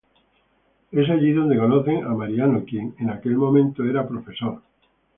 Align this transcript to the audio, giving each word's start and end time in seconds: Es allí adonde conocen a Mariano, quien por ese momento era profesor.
Es 0.91 1.09
allí 1.11 1.31
adonde 1.31 1.59
conocen 1.59 2.03
a 2.03 2.09
Mariano, 2.15 2.65
quien 2.65 2.93
por 2.93 3.07
ese 3.11 3.29
momento 3.35 3.83
era 3.85 4.07
profesor. 4.07 4.63